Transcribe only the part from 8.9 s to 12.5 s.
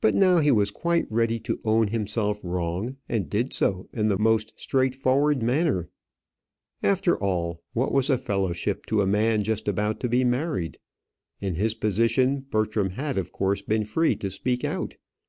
a man just about to be married? In his position